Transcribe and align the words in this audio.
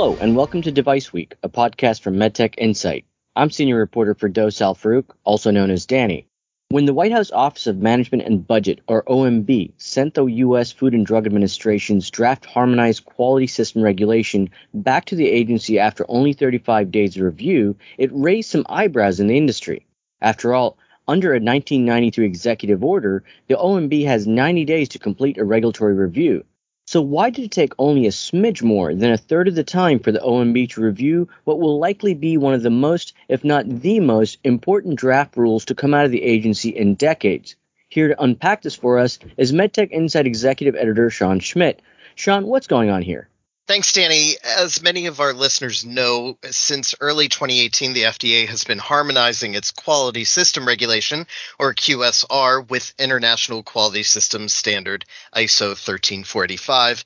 Hello, 0.00 0.16
and 0.20 0.36
welcome 0.36 0.62
to 0.62 0.70
Device 0.70 1.12
Week, 1.12 1.34
a 1.42 1.48
podcast 1.48 2.02
from 2.02 2.14
MedTech 2.14 2.54
Insight. 2.56 3.04
I'm 3.34 3.50
senior 3.50 3.74
reporter 3.74 4.14
Ferdous 4.14 4.62
Al-Faruque, 4.62 5.12
also 5.24 5.50
known 5.50 5.72
as 5.72 5.86
Danny. 5.86 6.28
When 6.68 6.84
the 6.84 6.94
White 6.94 7.10
House 7.10 7.32
Office 7.32 7.66
of 7.66 7.78
Management 7.78 8.22
and 8.22 8.46
Budget, 8.46 8.78
or 8.86 9.02
OMB, 9.02 9.72
sent 9.76 10.14
the 10.14 10.24
U.S. 10.24 10.70
Food 10.70 10.94
and 10.94 11.04
Drug 11.04 11.26
Administration's 11.26 12.12
draft 12.12 12.46
harmonized 12.46 13.06
quality 13.06 13.48
system 13.48 13.82
regulation 13.82 14.50
back 14.72 15.06
to 15.06 15.16
the 15.16 15.28
agency 15.28 15.80
after 15.80 16.06
only 16.08 16.32
35 16.32 16.92
days 16.92 17.16
of 17.16 17.22
review, 17.22 17.76
it 17.98 18.12
raised 18.12 18.50
some 18.50 18.66
eyebrows 18.68 19.18
in 19.18 19.26
the 19.26 19.36
industry. 19.36 19.84
After 20.20 20.54
all, 20.54 20.78
under 21.08 21.30
a 21.30 21.42
1993 21.42 22.24
executive 22.24 22.84
order, 22.84 23.24
the 23.48 23.56
OMB 23.56 24.06
has 24.06 24.28
90 24.28 24.64
days 24.64 24.90
to 24.90 25.00
complete 25.00 25.38
a 25.38 25.44
regulatory 25.44 25.94
review. 25.94 26.44
So 26.90 27.02
why 27.02 27.28
did 27.28 27.44
it 27.44 27.50
take 27.50 27.74
only 27.78 28.06
a 28.06 28.10
smidge 28.10 28.62
more 28.62 28.94
than 28.94 29.12
a 29.12 29.18
third 29.18 29.46
of 29.46 29.54
the 29.54 29.62
time 29.62 29.98
for 29.98 30.10
the 30.10 30.20
OMB 30.20 30.70
to 30.70 30.80
review 30.80 31.28
what 31.44 31.60
will 31.60 31.78
likely 31.78 32.14
be 32.14 32.38
one 32.38 32.54
of 32.54 32.62
the 32.62 32.70
most, 32.70 33.12
if 33.28 33.44
not 33.44 33.68
the 33.82 34.00
most, 34.00 34.38
important 34.42 34.98
draft 34.98 35.36
rules 35.36 35.66
to 35.66 35.74
come 35.74 35.92
out 35.92 36.06
of 36.06 36.10
the 36.10 36.22
agency 36.22 36.70
in 36.70 36.94
decades? 36.94 37.56
Here 37.90 38.08
to 38.08 38.22
unpack 38.22 38.62
this 38.62 38.74
for 38.74 38.98
us 38.98 39.18
is 39.36 39.52
MedTech 39.52 39.90
Insight 39.90 40.24
Executive 40.24 40.76
Editor 40.76 41.10
Sean 41.10 41.40
Schmidt. 41.40 41.82
Sean, 42.14 42.46
what's 42.46 42.66
going 42.66 42.88
on 42.88 43.02
here? 43.02 43.28
Thanks, 43.68 43.92
Danny. 43.92 44.32
As 44.42 44.82
many 44.82 45.04
of 45.08 45.20
our 45.20 45.34
listeners 45.34 45.84
know, 45.84 46.38
since 46.50 46.94
early 47.02 47.28
2018, 47.28 47.92
the 47.92 48.04
FDA 48.04 48.48
has 48.48 48.64
been 48.64 48.78
harmonizing 48.78 49.54
its 49.54 49.72
quality 49.72 50.24
system 50.24 50.66
regulation, 50.66 51.26
or 51.58 51.74
QSR, 51.74 52.66
with 52.66 52.94
International 52.98 53.62
Quality 53.62 54.04
Systems 54.04 54.54
Standard 54.54 55.04
ISO 55.36 55.76
13485. 55.76 57.04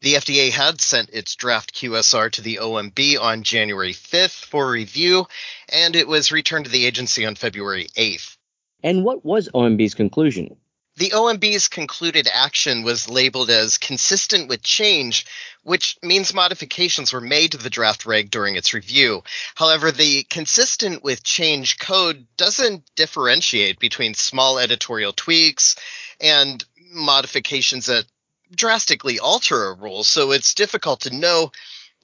The 0.00 0.14
FDA 0.14 0.50
had 0.50 0.80
sent 0.80 1.10
its 1.10 1.36
draft 1.36 1.72
QSR 1.72 2.32
to 2.32 2.42
the 2.42 2.58
OMB 2.60 3.20
on 3.20 3.44
January 3.44 3.92
5th 3.92 4.46
for 4.46 4.68
review, 4.68 5.28
and 5.68 5.94
it 5.94 6.08
was 6.08 6.32
returned 6.32 6.64
to 6.64 6.72
the 6.72 6.86
agency 6.86 7.24
on 7.24 7.36
February 7.36 7.86
8th. 7.96 8.36
And 8.82 9.04
what 9.04 9.24
was 9.24 9.48
OMB's 9.54 9.94
conclusion? 9.94 10.56
The 11.00 11.12
OMB's 11.14 11.68
concluded 11.68 12.28
action 12.30 12.82
was 12.82 13.08
labeled 13.08 13.48
as 13.48 13.78
consistent 13.78 14.48
with 14.48 14.62
change, 14.62 15.24
which 15.62 15.96
means 16.02 16.34
modifications 16.34 17.10
were 17.10 17.22
made 17.22 17.52
to 17.52 17.56
the 17.56 17.70
draft 17.70 18.04
reg 18.04 18.30
during 18.30 18.54
its 18.54 18.74
review. 18.74 19.24
However, 19.54 19.92
the 19.92 20.24
consistent 20.24 21.02
with 21.02 21.24
change 21.24 21.78
code 21.78 22.26
doesn't 22.36 22.84
differentiate 22.96 23.78
between 23.78 24.12
small 24.12 24.58
editorial 24.58 25.14
tweaks 25.14 25.74
and 26.20 26.62
modifications 26.90 27.86
that 27.86 28.04
drastically 28.54 29.18
alter 29.18 29.68
a 29.68 29.72
rule, 29.72 30.04
so 30.04 30.32
it's 30.32 30.52
difficult 30.52 31.00
to 31.00 31.16
know 31.16 31.50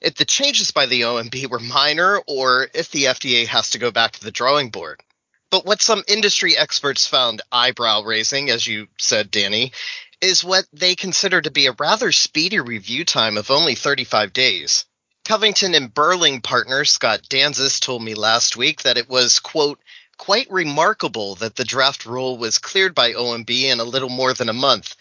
if 0.01 0.15
the 0.15 0.25
changes 0.25 0.71
by 0.71 0.87
the 0.87 1.01
OMB 1.01 1.51
were 1.51 1.59
minor 1.59 2.17
or 2.25 2.67
if 2.73 2.89
the 2.89 3.03
FDA 3.03 3.45
has 3.45 3.69
to 3.69 3.77
go 3.77 3.91
back 3.91 4.13
to 4.13 4.23
the 4.23 4.31
drawing 4.31 4.71
board. 4.71 5.03
But 5.49 5.65
what 5.65 5.81
some 5.81 6.03
industry 6.07 6.57
experts 6.57 7.07
found 7.07 7.41
eyebrow 7.51 8.01
raising, 8.01 8.49
as 8.49 8.67
you 8.67 8.89
said, 8.97 9.31
Danny, 9.31 9.71
is 10.19 10.43
what 10.43 10.65
they 10.73 10.95
consider 10.95 11.41
to 11.41 11.51
be 11.51 11.67
a 11.67 11.75
rather 11.79 12.11
speedy 12.11 12.59
review 12.59 13.05
time 13.05 13.37
of 13.37 13.49
only 13.49 13.73
35 13.73 14.33
days. 14.33 14.83
Covington 15.23 15.73
and 15.73 15.93
Burling 15.93 16.41
partner 16.41 16.83
Scott 16.83 17.21
Danzis 17.29 17.79
told 17.79 18.01
me 18.01 18.13
last 18.13 18.57
week 18.57 18.81
that 18.83 18.97
it 18.97 19.09
was, 19.09 19.39
quote, 19.39 19.79
quite 20.17 20.49
remarkable 20.49 21.35
that 21.35 21.55
the 21.55 21.63
draft 21.63 22.05
rule 22.05 22.37
was 22.37 22.59
cleared 22.59 22.93
by 22.93 23.13
OMB 23.13 23.49
in 23.49 23.79
a 23.79 23.85
little 23.85 24.09
more 24.09 24.33
than 24.33 24.49
a 24.49 24.53
month. 24.53 24.95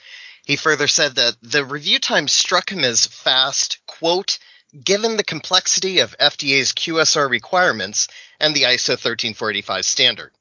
He 0.44 0.56
further 0.56 0.86
said 0.86 1.16
that 1.16 1.36
the 1.42 1.64
review 1.64 1.98
time 1.98 2.28
struck 2.28 2.70
him 2.70 2.84
as 2.84 3.06
fast, 3.06 3.78
quote, 3.86 4.38
given 4.84 5.16
the 5.16 5.24
complexity 5.24 6.00
of 6.00 6.16
FDA's 6.18 6.72
QSR 6.72 7.28
requirements 7.28 8.08
and 8.38 8.54
the 8.54 8.62
ISO 8.62 8.98
13485 8.98 9.84
standard. 9.84 10.32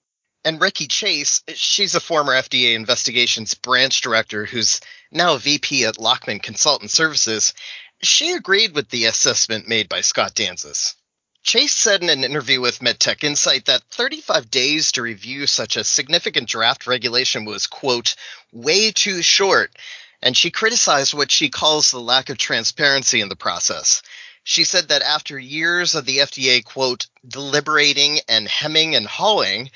And 0.45 0.61
Ricki 0.61 0.85
Chase, 0.85 1.41
she's 1.55 1.95
a 1.95 1.99
former 1.99 2.33
FDA 2.33 2.75
investigations 2.75 3.55
branch 3.55 4.01
director 4.01 4.45
who's 4.45 4.79
now 5.11 5.33
a 5.33 5.39
VP 5.39 5.85
at 5.85 5.97
Lachman 5.97 6.39
Consultant 6.41 6.91
Services. 6.91 7.55
She 8.03 8.33
agreed 8.33 8.75
with 8.75 8.89
the 8.89 9.05
assessment 9.05 9.67
made 9.67 9.89
by 9.89 10.01
Scott 10.01 10.35
Danzis. 10.35 10.93
Chase 11.41 11.73
said 11.73 12.03
in 12.03 12.09
an 12.09 12.23
interview 12.23 12.61
with 12.61 12.79
MedTech 12.79 13.23
Insight 13.23 13.65
that 13.65 13.81
35 13.89 14.51
days 14.51 14.91
to 14.91 15.01
review 15.01 15.47
such 15.47 15.77
a 15.77 15.83
significant 15.83 16.47
draft 16.47 16.85
regulation 16.85 17.45
was, 17.45 17.65
quote, 17.65 18.13
way 18.51 18.91
too 18.91 19.23
short, 19.23 19.75
and 20.21 20.37
she 20.37 20.51
criticized 20.51 21.15
what 21.15 21.31
she 21.31 21.49
calls 21.49 21.89
the 21.89 21.99
lack 21.99 22.29
of 22.29 22.37
transparency 22.37 23.19
in 23.19 23.29
the 23.29 23.35
process. 23.35 24.03
She 24.43 24.63
said 24.63 24.89
that 24.89 25.01
after 25.01 25.39
years 25.39 25.95
of 25.95 26.05
the 26.05 26.19
FDA, 26.19 26.63
quote, 26.63 27.07
deliberating 27.27 28.19
and 28.27 28.47
hemming 28.47 28.95
and 28.95 29.07
hawing, 29.07 29.71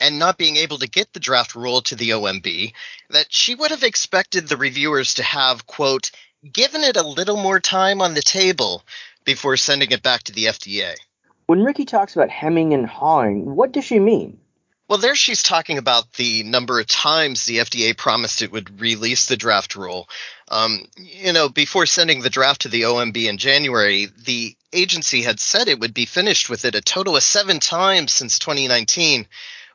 and 0.00 0.18
not 0.18 0.38
being 0.38 0.56
able 0.56 0.78
to 0.78 0.88
get 0.88 1.12
the 1.12 1.20
draft 1.20 1.54
rule 1.54 1.82
to 1.82 1.96
the 1.96 2.10
OMB, 2.10 2.72
that 3.10 3.26
she 3.30 3.54
would 3.54 3.70
have 3.70 3.82
expected 3.82 4.48
the 4.48 4.56
reviewers 4.56 5.14
to 5.14 5.22
have, 5.22 5.66
quote, 5.66 6.10
given 6.52 6.82
it 6.82 6.96
a 6.96 7.06
little 7.06 7.36
more 7.36 7.60
time 7.60 8.00
on 8.00 8.14
the 8.14 8.22
table 8.22 8.84
before 9.24 9.56
sending 9.56 9.90
it 9.90 10.02
back 10.02 10.22
to 10.24 10.32
the 10.32 10.44
FDA. 10.44 10.94
When 11.46 11.62
Ricki 11.62 11.84
talks 11.84 12.14
about 12.14 12.30
hemming 12.30 12.74
and 12.74 12.86
hawing, 12.86 13.54
what 13.54 13.72
does 13.72 13.84
she 13.84 13.98
mean? 13.98 14.38
Well, 14.88 14.98
there 14.98 15.14
she's 15.14 15.42
talking 15.42 15.76
about 15.76 16.14
the 16.14 16.44
number 16.44 16.80
of 16.80 16.86
times 16.86 17.44
the 17.44 17.58
FDA 17.58 17.94
promised 17.94 18.40
it 18.40 18.52
would 18.52 18.80
release 18.80 19.26
the 19.26 19.36
draft 19.36 19.76
rule. 19.76 20.08
Um, 20.50 20.86
you 20.96 21.34
know, 21.34 21.50
before 21.50 21.84
sending 21.84 22.22
the 22.22 22.30
draft 22.30 22.62
to 22.62 22.68
the 22.68 22.82
OMB 22.82 23.28
in 23.28 23.36
January, 23.36 24.06
the 24.24 24.56
agency 24.72 25.22
had 25.22 25.40
said 25.40 25.68
it 25.68 25.80
would 25.80 25.92
be 25.92 26.06
finished 26.06 26.48
with 26.48 26.64
it 26.64 26.74
a 26.74 26.80
total 26.80 27.16
of 27.16 27.22
seven 27.22 27.60
times 27.60 28.14
since 28.14 28.38
2019 28.38 29.26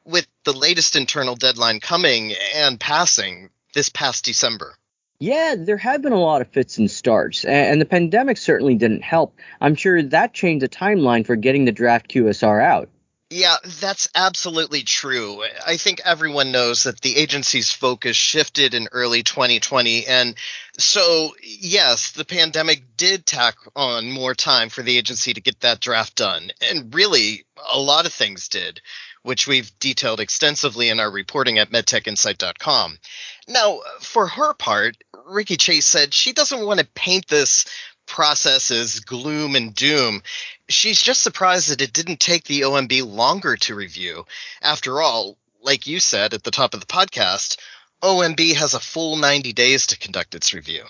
with 0.06 0.28
the 0.44 0.54
latest 0.54 0.96
internal 0.96 1.36
deadline 1.36 1.80
coming 1.80 2.34
and 2.56 2.80
passing 2.80 3.50
this 3.74 3.90
past 3.90 4.26
December. 4.26 4.76
Yeah, 5.20 5.56
there 5.58 5.78
have 5.78 6.02
been 6.02 6.12
a 6.12 6.20
lot 6.20 6.42
of 6.42 6.50
fits 6.50 6.78
and 6.78 6.92
starts, 6.92 7.46
and 7.46 7.80
the 7.80 7.86
pandemic 7.86 8.38
certainly 8.38 8.76
didn't 8.76 9.04
help. 9.04 9.40
I'm 9.62 9.76
sure 9.76 10.02
that 10.02 10.34
changed 10.34 10.64
the 10.64 10.70
timeline 10.70 11.26
for 11.26 11.36
getting 11.36 11.66
the 11.66 11.72
draft 11.72 12.10
QSR 12.10 12.62
out. 12.62 12.90
Yeah, 13.34 13.56
that's 13.80 14.08
absolutely 14.14 14.84
true. 14.84 15.44
I 15.66 15.78
think 15.78 16.02
everyone 16.06 16.52
knows 16.52 16.84
that 16.84 17.02
the 17.02 17.18
agency's 17.18 17.72
focus 17.72 18.16
shifted 18.16 18.76
in 18.76 18.90
early 18.92 19.24
2020. 19.24 20.06
And 20.06 20.36
so, 20.78 21.34
yes, 21.42 22.12
the 22.12 22.26
pandemic 22.26 22.96
did 22.96 23.26
tack 23.26 23.56
on 23.76 24.12
more 24.12 24.36
time 24.36 24.70
for 24.70 24.84
the 24.84 25.00
agency 25.00 25.34
to 25.34 25.42
get 25.42 25.62
that 25.62 25.80
draft 25.80 26.16
done. 26.16 26.52
And 26.62 26.94
really, 26.94 27.46
a 27.72 27.80
lot 27.80 28.06
of 28.06 28.14
things 28.14 28.50
did 28.50 28.82
which 29.24 29.48
we've 29.48 29.72
detailed 29.80 30.20
extensively 30.20 30.90
in 30.90 31.00
our 31.00 31.10
reporting 31.10 31.58
at 31.58 31.72
medtechinsight.com. 31.72 33.00
Now, 33.48 33.80
for 34.02 34.28
her 34.28 34.54
part, 34.54 34.98
Ricki 35.26 35.56
Chase 35.56 35.86
said 35.86 36.14
she 36.14 36.34
doesn't 36.34 36.66
want 36.66 36.82
to 36.82 36.86
paint 36.88 37.28
this 37.28 37.66
process 38.06 38.72
as 38.72 39.00
gloom 39.00 39.56
and 39.56 39.74
doom. 39.74 40.22
She's 40.70 41.02
just 41.02 41.22
surprised 41.22 41.70
that 41.70 41.82
it 41.82 41.94
didn't 41.94 42.20
take 42.20 42.46
the 42.46 42.62
OMB 42.62 43.06
longer 43.06 43.56
to 43.58 43.76
review. 43.76 44.26
After 44.62 45.02
all, 45.02 45.38
like 45.62 45.88
you 45.88 46.00
said 46.00 46.34
at 46.34 46.44
the 46.44 46.52
top 46.52 46.74
of 46.74 46.80
the 46.80 46.86
podcast, 46.86 47.58
OMB 48.02 48.56
has 48.56 48.74
a 48.74 48.80
full 48.80 49.16
90 49.16 49.54
days 49.54 49.88
to 49.88 50.00
conduct 50.00 50.36
its 50.36 50.54
review. 50.54 50.84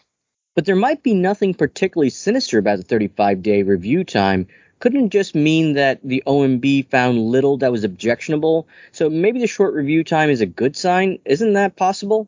But 0.55 0.65
there 0.65 0.75
might 0.75 1.03
be 1.03 1.13
nothing 1.13 1.53
particularly 1.53 2.09
sinister 2.09 2.57
about 2.57 2.77
the 2.77 2.83
35 2.83 3.41
day 3.41 3.63
review 3.63 4.03
time 4.03 4.47
couldn't 4.83 5.11
just 5.11 5.33
mean 5.33 5.75
that 5.75 6.01
the 6.03 6.21
OMB 6.27 6.89
found 6.89 7.17
little 7.17 7.55
that 7.59 7.71
was 7.71 7.85
objectionable. 7.85 8.67
So 8.91 9.09
maybe 9.09 9.39
the 9.39 9.47
short 9.47 9.73
review 9.73 10.03
time 10.03 10.29
is 10.29 10.41
a 10.41 10.45
good 10.45 10.75
sign. 10.75 11.19
Isn't 11.23 11.53
that 11.53 11.77
possible? 11.77 12.27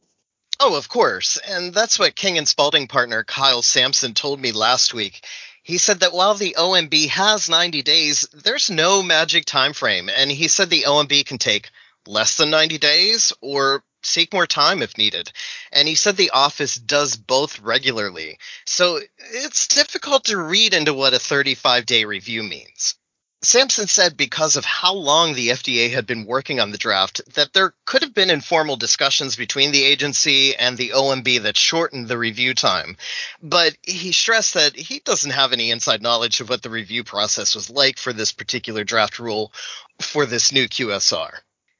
Oh, 0.59 0.75
of 0.75 0.87
course. 0.87 1.37
And 1.37 1.73
that's 1.73 1.99
what 1.99 2.15
King 2.15 2.37
and 2.37 2.47
Spalding 2.47 2.87
partner 2.87 3.23
Kyle 3.23 3.61
Sampson 3.61 4.13
told 4.13 4.39
me 4.39 4.51
last 4.51 4.93
week. 4.93 5.25
He 5.63 5.77
said 5.77 5.99
that 6.01 6.13
while 6.13 6.35
the 6.35 6.55
OMB 6.57 7.09
has 7.09 7.49
90 7.49 7.81
days, 7.81 8.27
there's 8.31 8.69
no 8.69 9.01
magic 9.01 9.45
time 9.45 9.73
frame. 9.73 10.09
And 10.15 10.31
he 10.31 10.47
said 10.47 10.69
the 10.69 10.85
OMB 10.87 11.25
can 11.25 11.39
take 11.39 11.71
less 12.07 12.35
than 12.35 12.51
90 12.51 12.77
days 12.77 13.33
or 13.41 13.83
seek 14.03 14.31
more 14.31 14.47
time 14.47 14.81
if 14.81 14.97
needed. 14.97 15.31
And 15.71 15.87
he 15.87 15.95
said 15.95 16.15
the 16.15 16.29
office 16.29 16.75
does 16.75 17.17
both 17.17 17.59
regularly. 17.59 18.37
So 18.65 19.01
it's 19.33 19.67
difficult 19.67 20.25
to 20.25 20.37
read 20.37 20.73
into 20.73 20.93
what 20.93 21.13
a 21.13 21.19
35 21.19 21.85
day 21.85 22.05
review 22.05 22.43
means. 22.43 22.95
Sampson 23.45 23.87
said 23.87 24.17
because 24.17 24.55
of 24.55 24.65
how 24.65 24.93
long 24.93 25.33
the 25.33 25.49
FDA 25.49 25.91
had 25.91 26.07
been 26.07 26.25
working 26.25 26.59
on 26.59 26.71
the 26.71 26.77
draft, 26.77 27.21
that 27.35 27.53
there 27.53 27.73
could 27.85 28.01
have 28.01 28.13
been 28.13 28.29
informal 28.29 28.75
discussions 28.75 29.35
between 29.35 29.71
the 29.71 29.83
agency 29.83 30.55
and 30.55 30.77
the 30.77 30.89
OMB 30.95 31.43
that 31.43 31.55
shortened 31.55 32.07
the 32.07 32.17
review 32.17 32.53
time. 32.53 32.97
But 33.41 33.77
he 33.83 34.11
stressed 34.11 34.55
that 34.55 34.75
he 34.75 34.99
doesn't 34.99 35.31
have 35.31 35.53
any 35.53 35.71
inside 35.71 36.01
knowledge 36.01 36.41
of 36.41 36.49
what 36.49 36.63
the 36.63 36.69
review 36.69 37.03
process 37.03 37.55
was 37.55 37.69
like 37.69 37.97
for 37.97 38.13
this 38.13 38.31
particular 38.31 38.83
draft 38.83 39.19
rule 39.19 39.53
for 40.01 40.25
this 40.25 40.51
new 40.51 40.67
QSR. 40.67 41.31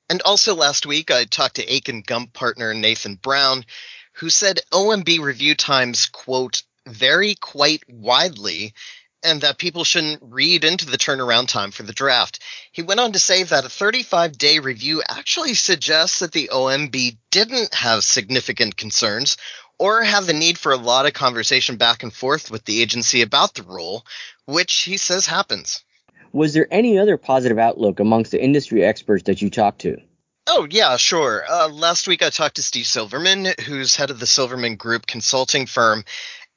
And 0.09 0.21
also 0.21 0.53
last 0.53 0.85
week, 0.85 1.09
I 1.09 1.25
talked 1.25 1.56
to 1.56 1.75
Akin 1.75 2.01
Gump 2.01 2.33
partner 2.33 2.73
Nathan 2.73 3.15
Brown, 3.15 3.65
who 4.13 4.29
said 4.29 4.59
OMB 4.71 5.19
review 5.19 5.56
times, 5.56 6.06
quote, 6.06 6.61
vary 6.85 7.33
quite 7.35 7.83
widely, 7.89 8.73
and 9.25 9.42
that 9.42 9.57
people 9.57 9.83
shouldn't 9.83 10.22
read 10.24 10.63
into 10.63 10.86
the 10.86 10.98
turnaround 10.98 11.48
time 11.48 11.72
for 11.72 11.83
the 11.83 11.94
draft. 11.94 12.39
He 12.72 12.81
went 12.81 13.00
on 13.00 13.12
to 13.13 13.19
say 13.19 13.44
that 13.44 13.66
a 13.66 13.69
35 13.69 14.38
day 14.38 14.60
review 14.60 15.01
actually 15.07 15.56
suggests 15.56 16.19
that 16.19 16.31
the 16.31 16.50
OMB 16.54 17.18
didn't 17.31 17.74
have 17.74 18.04
significant 18.04 18.77
concerns 18.77 19.38
or 19.77 20.04
have 20.04 20.25
the 20.25 20.33
need 20.33 20.57
for 20.57 20.72
a 20.72 20.77
lot 20.77 21.06
of 21.06 21.13
conversation 21.13 21.75
back 21.75 22.04
and 22.04 22.13
forth 22.13 22.50
with 22.50 22.63
the 22.66 22.81
agency 22.81 23.22
about 23.22 23.54
the 23.56 23.63
rule, 23.63 24.06
which 24.45 24.74
he 24.83 24.98
says 24.98 25.25
happens. 25.25 25.83
Was 26.31 26.54
there 26.54 26.68
any 26.71 26.98
other 26.98 27.18
positive 27.18 27.57
outlook 27.57 28.00
amongst 28.00 28.31
the 28.31 28.44
industry 28.44 28.83
experts 28.83 29.24
that 29.24 29.42
you 29.42 29.50
talked 29.50 29.81
to? 29.81 29.98
Oh, 30.48 30.68
yeah, 30.69 30.98
sure. 30.98 31.44
Uh, 31.50 31.69
last 31.69 32.07
week 32.07 32.21
I 32.21 32.30
talked 32.30 32.57
to 32.57 32.63
Steve 32.63 32.86
Silverman, 32.86 33.48
who's 33.66 33.95
head 33.95 34.12
of 34.12 34.19
the 34.19 34.28
Silverman 34.28 34.75
Group 34.75 35.07
consulting 35.07 35.66
firm, 35.66 36.06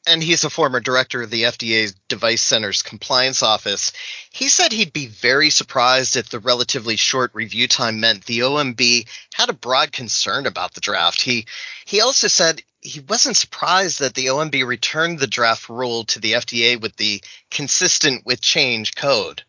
and 0.07 0.23
he's 0.23 0.45
a 0.45 0.51
former 0.51 0.81
director 0.81 1.23
of 1.23 1.31
the 1.31 1.43
FDA's 1.43 1.95
Device 2.09 2.43
Center's 2.43 2.83
compliance 2.83 3.43
office. 3.43 3.93
He 4.31 4.49
said 4.49 4.73
he'd 4.73 4.93
be 4.93 5.07
very 5.07 5.51
surprised 5.51 6.17
if 6.17 6.29
the 6.29 6.39
relatively 6.39 6.97
short 6.97 7.31
review 7.35 7.69
time 7.69 8.01
meant 8.01 8.25
the 8.25 8.41
OMB 8.41 9.09
had 9.35 9.51
a 9.51 9.55
broad 9.55 9.93
concern 9.93 10.47
about 10.47 10.75
the 10.75 10.81
draft. 10.81 11.21
He 11.21 11.47
he 11.85 12.01
also 12.01 12.29
said 12.29 12.63
he 12.81 13.01
wasn't 13.01 13.37
surprised 13.37 13.99
that 14.01 14.15
the 14.15 14.27
OMB 14.27 14.67
returned 14.67 15.19
the 15.19 15.27
draft 15.27 15.69
rule 15.69 16.05
to 16.05 16.21
the 16.21 16.33
FDA 16.33 16.81
with 16.81 16.97
the 16.97 17.23
consistent 17.51 18.25
with 18.25 18.41
change 18.41 18.95
code. 18.95 19.43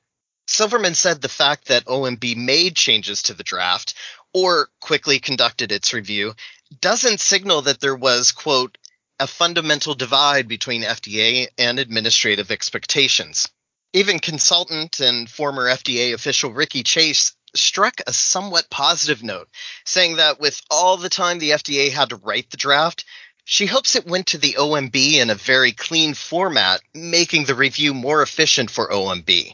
Silverman 0.48 0.96
said 0.96 1.22
the 1.22 1.30
fact 1.30 1.68
that 1.68 1.86
OMB 1.86 2.36
made 2.36 2.76
changes 2.76 3.22
to 3.24 3.36
the 3.36 3.44
draft 3.44 3.94
or 4.34 4.70
quickly 4.80 5.20
conducted 5.20 5.72
its 5.72 5.94
review 5.94 6.34
doesn't 6.82 7.20
signal 7.20 7.62
that 7.64 7.80
there 7.80 7.96
was, 7.96 8.32
quote, 8.32 8.78
a 9.20 9.28
fundamental 9.28 9.96
divide 9.96 10.48
between 10.48 10.84
FDA 10.84 11.48
and 11.58 11.80
administrative 11.80 12.52
expectations. 12.52 13.50
Even 13.94 14.20
consultant 14.20 15.00
and 15.00 15.30
former 15.30 15.66
FDA 15.66 16.14
official 16.14 16.52
Ricki 16.54 16.84
Chase 16.84 17.34
struck 17.56 17.96
a 18.06 18.14
somewhat 18.14 18.70
positive 18.70 19.24
note, 19.24 19.50
saying 19.84 20.18
that 20.18 20.40
with 20.40 20.62
all 20.70 20.98
the 20.98 21.10
time 21.10 21.40
the 21.40 21.52
FDA 21.52 21.92
had 21.92 22.10
to 22.10 22.16
write 22.18 22.50
the 22.52 22.58
draft, 22.58 23.06
she 23.44 23.66
hopes 23.66 23.96
it 23.96 24.06
went 24.06 24.28
to 24.28 24.38
the 24.38 24.58
OMB 24.60 25.14
in 25.16 25.32
a 25.32 25.36
very 25.36 25.72
clean 25.72 26.14
format, 26.14 26.82
making 26.94 27.46
the 27.46 27.56
review 27.56 27.96
more 27.96 28.22
efficient 28.22 28.70
for 28.70 28.90
OMB. 28.90 29.54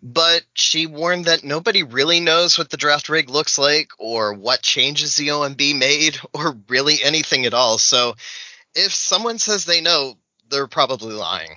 But 0.00 0.42
she 0.54 0.86
warned 0.86 1.24
that 1.24 1.42
nobody 1.42 1.82
really 1.82 2.20
knows 2.20 2.56
what 2.56 2.70
the 2.70 2.76
draft 2.76 3.08
reg 3.08 3.28
looks 3.28 3.58
like, 3.58 3.90
or 3.98 4.32
what 4.32 4.62
changes 4.62 5.16
the 5.16 5.28
OMB 5.28 5.76
made, 5.76 6.20
or 6.32 6.56
really 6.68 7.02
anything 7.02 7.44
at 7.44 7.52
all. 7.52 7.78
So 7.78 8.14
if 8.74 8.92
someone 8.94 9.38
says 9.38 9.64
they 9.64 9.80
know, 9.80 10.14
they're 10.50 10.66
probably 10.66 11.14
lying. 11.14 11.56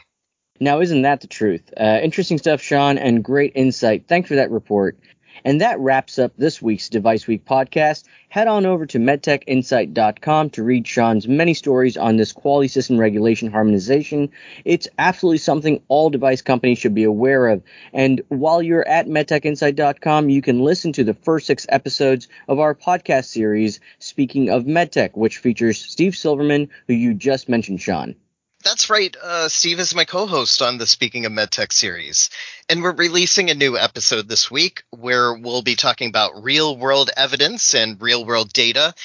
Now, 0.59 0.79
isn't 0.79 1.01
that 1.01 1.21
the 1.21 1.27
truth? 1.27 1.73
Uh, 1.77 1.99
interesting 2.01 2.37
stuff, 2.37 2.61
Sean, 2.61 2.97
and 2.97 3.23
great 3.23 3.51
insight. 3.55 4.07
Thanks 4.07 4.29
for 4.29 4.35
that 4.35 4.51
report. 4.51 4.97
And 5.43 5.61
that 5.61 5.79
wraps 5.79 6.17
up 6.17 6.33
this 6.37 6.61
week's 6.61 6.89
Device 6.89 7.27
Week 7.27 7.45
podcast. 7.45 8.03
Head 8.29 8.47
on 8.47 8.65
over 8.65 8.85
to 8.85 8.99
medtechinsight.com 8.99 10.49
to 10.51 10.63
read 10.63 10.87
Sean's 10.87 11.27
many 11.27 11.53
stories 11.53 11.97
on 11.97 12.17
this 12.17 12.31
quality 12.31 12.67
system 12.67 12.97
regulation 12.97 13.51
harmonization. 13.51 14.29
It's 14.63 14.87
absolutely 14.97 15.37
something 15.39 15.81
all 15.87 16.09
device 16.09 16.41
companies 16.41 16.79
should 16.79 16.95
be 16.95 17.03
aware 17.03 17.47
of. 17.47 17.63
And 17.93 18.21
while 18.29 18.61
you're 18.61 18.87
at 18.87 19.07
medtechinsight.com, 19.07 20.29
you 20.29 20.41
can 20.41 20.61
listen 20.61 20.93
to 20.93 21.03
the 21.03 21.13
first 21.13 21.47
six 21.47 21.65
episodes 21.69 22.27
of 22.47 22.59
our 22.59 22.75
podcast 22.75 23.25
series, 23.25 23.79
Speaking 23.99 24.49
of 24.49 24.63
MedTech, 24.63 25.15
which 25.15 25.37
features 25.37 25.77
Steve 25.77 26.15
Silverman, 26.15 26.69
who 26.87 26.93
you 26.93 27.13
just 27.13 27.49
mentioned, 27.49 27.81
Sean. 27.81 28.15
That's 28.65 28.89
right. 28.89 29.15
Uh, 29.15 29.47
Steve 29.47 29.79
is 29.79 29.93
my 29.93 30.05
co 30.05 30.25
host 30.25 30.63
on 30.63 30.79
the 30.79 30.87
Speaking 30.87 31.27
of 31.27 31.31
MedTech 31.31 31.71
series. 31.71 32.31
And 32.67 32.81
we're 32.81 32.95
releasing 32.95 33.51
a 33.51 33.53
new 33.53 33.77
episode 33.77 34.27
this 34.27 34.49
week 34.49 34.81
where 34.89 35.35
we'll 35.35 35.61
be 35.61 35.75
talking 35.75 36.09
about 36.09 36.43
real 36.43 36.75
world 36.75 37.11
evidence 37.15 37.75
and 37.75 38.01
real 38.01 38.25
world 38.25 38.51
data 38.51 38.95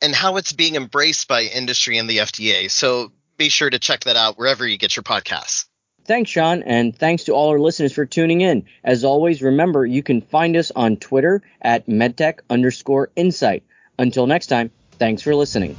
and 0.00 0.14
how 0.14 0.36
it's 0.36 0.52
being 0.52 0.76
embraced 0.76 1.26
by 1.26 1.42
industry 1.42 1.98
and 1.98 2.08
the 2.08 2.18
FDA. 2.18 2.70
So 2.70 3.10
be 3.36 3.48
sure 3.48 3.68
to 3.68 3.80
check 3.80 4.04
that 4.04 4.14
out 4.14 4.38
wherever 4.38 4.64
you 4.64 4.78
get 4.78 4.94
your 4.94 5.02
podcasts. 5.02 5.64
Thanks, 6.04 6.30
Sean, 6.30 6.62
and 6.62 6.96
thanks 6.96 7.24
to 7.24 7.32
all 7.32 7.48
our 7.48 7.58
listeners 7.58 7.92
for 7.92 8.06
tuning 8.06 8.40
in. 8.40 8.66
As 8.84 9.02
always, 9.02 9.42
remember 9.42 9.84
you 9.84 10.04
can 10.04 10.20
find 10.20 10.56
us 10.56 10.70
on 10.76 10.96
Twitter 10.96 11.42
at 11.60 11.88
medtech 11.88 12.38
underscore 12.48 13.10
insight. 13.16 13.64
Until 13.98 14.28
next 14.28 14.46
time, 14.46 14.70
thanks 14.92 15.22
for 15.22 15.34
listening. 15.34 15.76